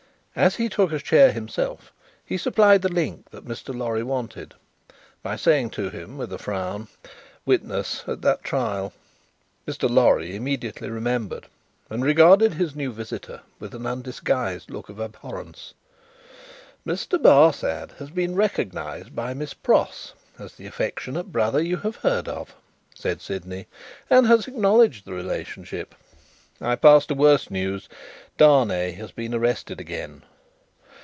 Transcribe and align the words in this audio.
As 0.33 0.55
he 0.55 0.69
took 0.69 0.93
a 0.93 0.97
chair 0.99 1.33
himself, 1.33 1.91
he 2.25 2.37
supplied 2.37 2.83
the 2.83 2.91
link 2.91 3.29
that 3.31 3.43
Mr. 3.45 3.77
Lorry 3.77 4.01
wanted, 4.01 4.53
by 5.21 5.35
saying 5.35 5.71
to 5.71 5.89
him 5.89 6.17
with 6.17 6.31
a 6.31 6.37
frown, 6.37 6.87
"Witness 7.45 8.05
at 8.07 8.21
that 8.21 8.41
trial." 8.41 8.93
Mr. 9.67 9.89
Lorry 9.89 10.33
immediately 10.33 10.89
remembered, 10.89 11.47
and 11.89 12.05
regarded 12.05 12.53
his 12.53 12.77
new 12.77 12.93
visitor 12.93 13.41
with 13.59 13.75
an 13.75 13.85
undisguised 13.85 14.71
look 14.71 14.87
of 14.87 14.99
abhorrence. 15.01 15.73
"Mr. 16.87 17.21
Barsad 17.21 17.91
has 17.99 18.09
been 18.09 18.33
recognised 18.33 19.13
by 19.13 19.33
Miss 19.33 19.53
Pross 19.53 20.13
as 20.39 20.53
the 20.53 20.65
affectionate 20.65 21.29
brother 21.33 21.61
you 21.61 21.75
have 21.75 21.97
heard 21.97 22.29
of," 22.29 22.55
said 22.95 23.19
Sydney, 23.21 23.67
"and 24.09 24.27
has 24.27 24.47
acknowledged 24.47 25.03
the 25.03 25.11
relationship. 25.11 25.93
I 26.63 26.75
pass 26.75 27.07
to 27.07 27.15
worse 27.15 27.49
news. 27.49 27.89
Darnay 28.37 28.91
has 28.91 29.11
been 29.11 29.33
arrested 29.33 29.79
again." 29.81 30.21